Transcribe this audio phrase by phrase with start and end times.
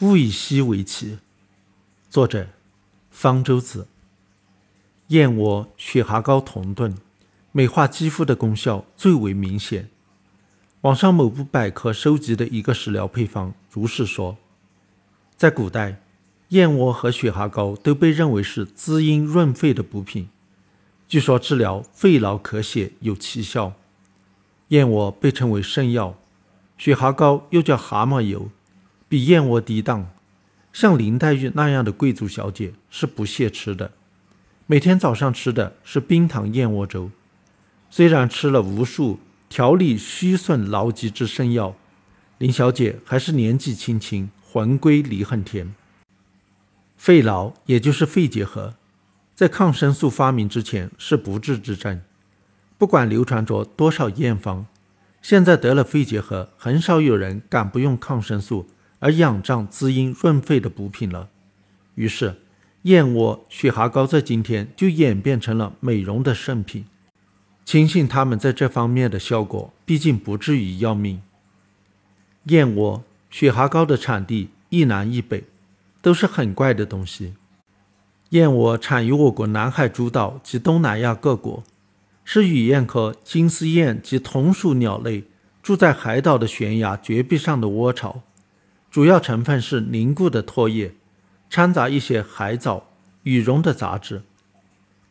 [0.00, 1.18] 物以稀为奇。
[2.08, 2.46] 作者：
[3.10, 3.88] 方舟子。
[5.08, 6.96] 燕窝、雪蛤膏同炖，
[7.50, 9.88] 美化肌肤的功效最为明显。
[10.82, 14.36] 网上某部百科收集的一个食疗配方如是说：
[15.36, 16.00] 在古代，
[16.50, 20.28] 燕窝和雪蛤膏都被认为是滋阴润肺的补品，
[21.08, 23.72] 据说治疗肺痨咳血有奇效。
[24.68, 26.16] 燕窝被称为圣药，
[26.76, 28.48] 雪蛤膏又叫蛤蟆油。
[29.08, 30.10] 比燕窝低档，
[30.72, 33.92] 像林黛玉那样的贵族小姐是不屑吃的。
[34.66, 37.10] 每天早上吃的是冰糖燕窝粥，
[37.88, 41.74] 虽然吃了无数调理虚损劳疾之圣药，
[42.36, 45.74] 林小姐还是年纪轻轻，魂归离恨天。
[46.98, 48.74] 肺痨也就是肺结核，
[49.34, 52.02] 在抗生素发明之前是不治之症，
[52.76, 54.66] 不管流传着多少验方，
[55.22, 58.68] 现在得了肺结核，很少有人敢不用抗生素。
[59.00, 61.28] 而养胀滋阴润肺的补品了，
[61.94, 62.42] 于是
[62.82, 66.84] 燕窝、雪蛤膏在今天就演变成了美容的圣品。
[67.64, 71.20] 轻信他们在这方面的效果，毕竟不至于要命。
[72.44, 75.44] 燕窝、雪蛤膏的产地一南一北，
[76.00, 77.34] 都是很怪的东西。
[78.30, 81.62] 燕窝产于我国南海诸岛及东南亚各国，
[82.24, 85.24] 是雨燕科金丝燕及同属鸟类
[85.62, 88.22] 住在海岛的悬崖绝壁上的窝巢。
[88.90, 90.94] 主要成分是凝固的唾液，
[91.50, 92.88] 掺杂一些海藻、
[93.22, 94.22] 羽绒的杂质。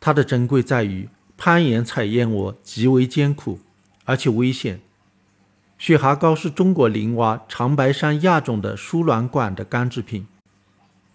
[0.00, 3.60] 它的珍贵在于攀岩采燕窝极为艰苦，
[4.04, 4.80] 而且危险。
[5.78, 10.26] 雪蛤膏是中国林蛙长白山亚种的输卵管的干制品。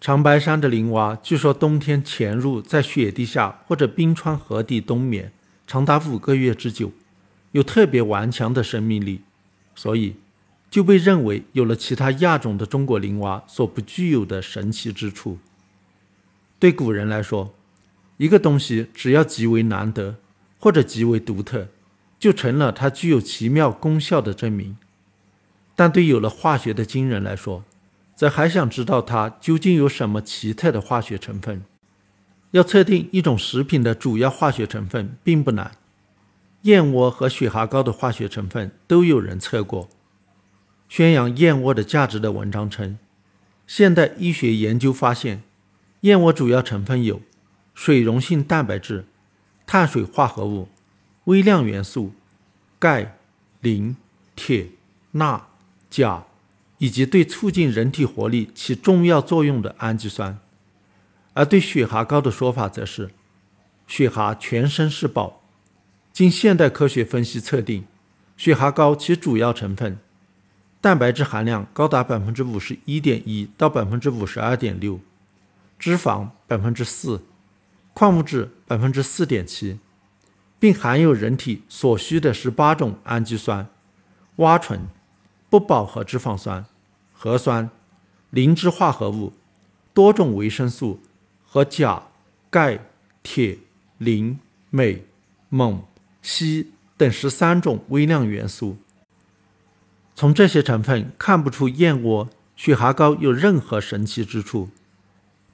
[0.00, 5.32] 长白山的林蛙据说冬天潜入在雪地下或者冰川河底冬眠，
[5.66, 6.92] 长达五个月之久，
[7.50, 9.22] 有特别顽强的生命力，
[9.74, 10.14] 所以。
[10.72, 15.38] 就被认为有了其他亚种的中国林蛙所不具有的神奇之处。
[16.58, 17.52] 对古人来说，
[18.16, 20.16] 一个东西只要极为难得
[20.58, 21.68] 或者极为独特，
[22.18, 24.78] 就成了它具有奇妙功效的证明。
[25.76, 27.64] 但对有了化学的今人来说，
[28.16, 31.62] 则还想知道它究竟有什么奇特的化学成分。
[32.52, 35.72] 要测定一种食品的主要化学成分并不难，
[36.62, 39.90] 燕窝和雪蛤膏的化学成分都有人测过。
[40.94, 42.98] 宣扬燕窝的价值的文章称，
[43.66, 45.42] 现代医学研究发现，
[46.02, 47.22] 燕窝主要成分有
[47.72, 49.06] 水溶性蛋白质、
[49.64, 50.68] 碳水化合物、
[51.24, 52.12] 微量元素、
[52.78, 53.16] 钙、
[53.62, 53.96] 磷、
[54.36, 54.66] 铁、
[55.12, 55.48] 钠、
[55.88, 56.26] 钾，
[56.76, 60.38] 以及对促进人体活力起重要作用的氨基酸。
[61.32, 63.08] 而对雪蛤膏的说法则是，
[63.86, 65.40] 雪蛤全身是宝。
[66.12, 67.86] 经现代科学分析测定，
[68.36, 69.98] 雪蛤膏其主要成分。
[70.82, 74.98] 蛋白质含量高达百分之五十一点一到百分之五十二点六，
[75.78, 77.22] 脂肪百分之四，
[77.94, 79.78] 矿物质百分之四点七，
[80.58, 83.68] 并含有人体所需的十八种氨基酸、
[84.36, 84.88] 蛙醇、
[85.48, 86.66] 不饱和脂肪酸、
[87.12, 87.70] 核酸、
[88.30, 89.32] 磷脂化合物、
[89.94, 91.00] 多种维生素
[91.46, 92.08] 和钾、
[92.50, 92.80] 钙、
[93.22, 93.56] 铁、
[93.98, 94.36] 磷、
[94.70, 95.06] 镁、
[95.48, 95.84] 锰、
[96.20, 96.66] 硒
[96.96, 98.78] 等十三种微量元素。
[100.22, 104.70] 从这些成分看不出燕窝、雪蛤膏有任何神奇之处。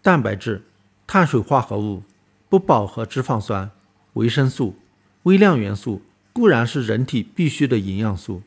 [0.03, 0.63] 蛋白质、
[1.07, 2.03] 碳水化合物、
[2.51, 3.71] 不饱和脂肪酸、
[4.13, 4.77] 维生素、
[5.23, 6.03] 微量元素
[6.35, 8.43] 固然是人体必需的营养素，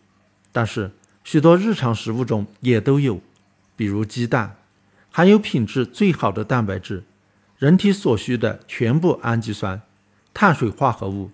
[0.52, 0.92] 但是
[1.24, 3.20] 许多日常食物中也都有，
[3.76, 4.58] 比如鸡蛋，
[5.10, 7.04] 含有品质最好的蛋白质，
[7.58, 9.82] 人体所需的全部氨基酸、
[10.36, 11.32] 碳水化合物、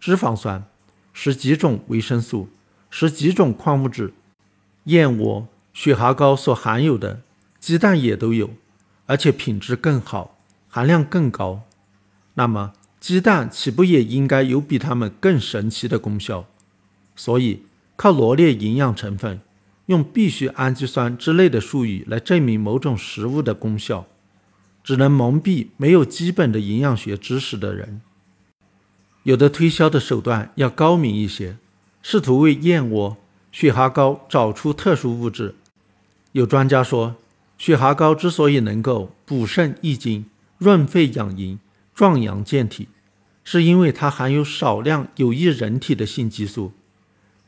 [0.00, 0.64] 脂肪酸，
[1.12, 2.48] 十几种维生素，
[2.88, 4.14] 十几种矿物质。
[4.84, 7.22] 燕窝、雪蛤膏所含有的
[7.58, 8.50] 鸡蛋也都有，
[9.06, 11.62] 而且品质更好，含量更高。
[12.34, 16.46] 那么，鸡蛋岂不也应该有比它们更神奇的功效？
[17.14, 17.64] 所以，
[17.96, 19.40] 靠罗列营养成分，
[19.86, 24.06] 用必需氨基酸之类的术语来证明某种食物的功效，
[24.82, 28.00] 只能蒙蔽没有基本的营养学知识的人。
[29.24, 31.58] 有的推销的手段要高明一些，
[32.02, 33.18] 试图为燕窝。
[33.52, 35.54] 雪蛤膏找出特殊物质。
[36.32, 37.16] 有专家说，
[37.58, 40.26] 雪蛤膏之所以能够补肾益精、
[40.58, 41.58] 润肺养阴、
[41.94, 42.88] 壮阳健体，
[43.42, 46.72] 是因为它含有少量有益人体的性激素。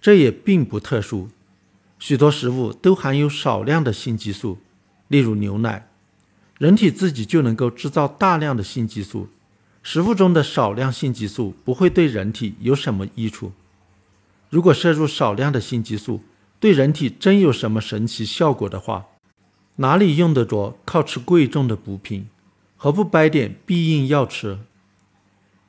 [0.00, 1.28] 这也并不特殊，
[2.00, 4.58] 许多食物都含有少量的性激素，
[5.06, 5.88] 例如牛奶。
[6.58, 9.28] 人体自己就能够制造大量的性激素，
[9.82, 13.52] 食物中的少量性激素不会对人体有什么益处。
[14.52, 16.20] 如果摄入少量的性激素
[16.60, 19.06] 对人体真有什么神奇效果的话，
[19.76, 22.28] 哪里用得着靠吃贵重的补品？
[22.76, 24.58] 何不掰点避孕药吃？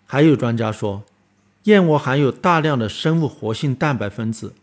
[0.05, 1.05] 还有专家说，
[1.63, 4.53] 燕窝含有大量的生物活性蛋白分子。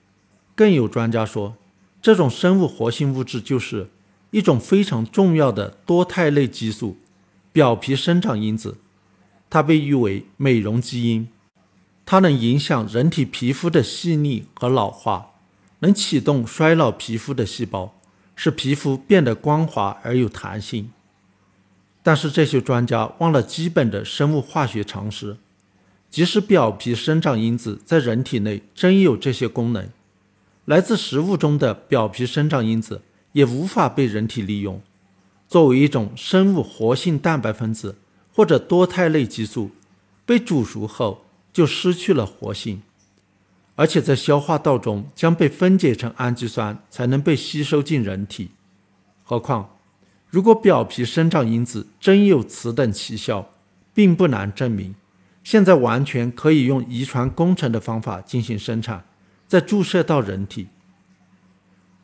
[0.54, 1.56] 更有专家说，
[2.02, 3.88] 这种生物活性物质就是
[4.32, 6.98] 一种非常重要的多肽类激素——
[7.52, 8.76] 表皮生长因子。
[9.48, 11.26] 它被誉为美容基因。
[12.10, 15.30] 它能影响人体皮肤的细腻和老化，
[15.78, 17.94] 能启动衰老皮肤的细胞，
[18.34, 20.90] 使皮肤变得光滑而有弹性。
[22.02, 25.36] 但是这些专家忘了基本的生物化学常识：
[26.10, 29.88] 即使表皮生长因子在人体内真有这些功能，
[30.64, 34.82] 来自食物中的表皮生长因子也无法被人体利用，
[35.46, 37.98] 作为一种生物活性蛋白分子
[38.34, 39.70] 或者多肽类激素，
[40.26, 42.82] 被煮熟后就失去了活性，
[43.76, 48.50] 而且在消化道中将被分解成氨基酸才能被吸收进人体。
[49.22, 49.76] 何况。
[50.28, 53.50] 如果表皮生长因子真有此等奇效，
[53.92, 54.94] 并不难证明。
[55.42, 59.04] 现在完全可以用遗传工程的方法进行生产，
[59.48, 60.68] 再注射到人体。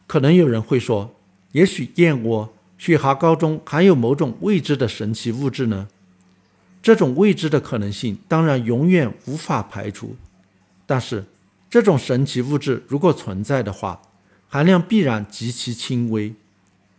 [0.08, 1.14] 可能有人会说，
[1.52, 5.86] 也许燕窝、雪蛤膏中含有某种未知的神奇物质呢？
[6.86, 10.14] 这种未知的可能性当然永远无法排除。
[10.86, 11.24] 但是，
[11.68, 14.00] 这种神奇物质如果存在的话，
[14.48, 16.32] 含量必然极其轻微。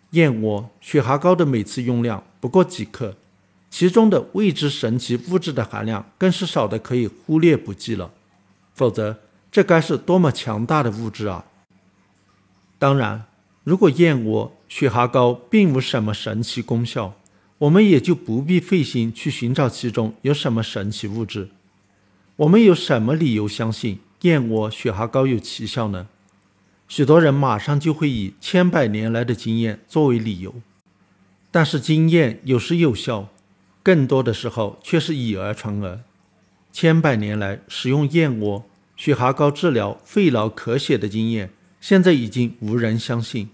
[0.09, 3.15] 燕窝、雪蛤膏的每次用量不过几克，
[3.69, 8.11] 其中的未知神奇物质的含量更是少的可以忽略不计了。
[8.73, 9.15] 否则，
[9.49, 11.45] 这该是多么强大的物质啊！
[12.77, 13.23] 当然，
[13.63, 17.13] 如果燕窝、雪蛤膏并无什么神奇功效，
[17.59, 21.49] 我们也就不必费心去寻找其中有什么神奇物质。
[22.35, 26.07] 我们有什么理由相信燕窝、雪蛤膏有奇效呢？
[26.87, 30.53] 许多人马上就会以千百年来的经验作为理由，
[31.49, 33.29] 但是经验有时有效，
[33.81, 36.01] 更多的时候却是以讹传讹。
[36.71, 38.63] 千百年来使用燕窝、
[38.95, 41.51] 雪蛤膏治疗肺痨咳血的经验，
[41.81, 43.49] 现在已经无人相信，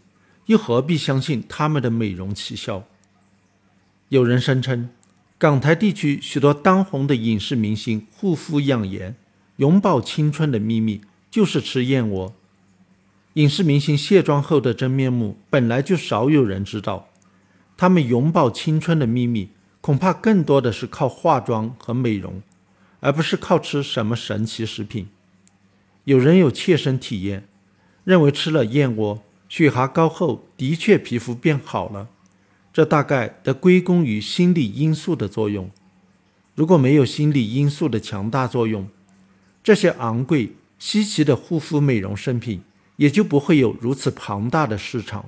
[0.47, 2.83] 又何必相信他们的美容奇效？
[4.13, 4.89] 有人声称，
[5.39, 9.15] 港台地区许多当红的影视明星护肤养颜、
[9.55, 11.01] 永葆青春的秘密，
[11.31, 12.35] 就是吃燕窝。
[13.33, 17.09] 影视明星卸妆后的真面目本来就少有人知道，
[17.75, 19.49] 他们永葆青春的秘密
[19.81, 22.43] 恐怕更多的是靠化妆和美容，
[22.99, 25.07] 而不是靠吃什么神奇食品。
[26.03, 27.47] 有人有切身体验，
[28.03, 32.09] 认为吃了燕窝、雪蛤膏后的确皮肤变好了，
[32.73, 35.71] 这大概得归功于心理因素的作用。
[36.55, 38.89] 如果没有心理因素的强大作用，
[39.63, 42.63] 这些昂贵稀奇的护肤美容圣品。
[42.97, 45.25] 也就不会有如此庞大的市场。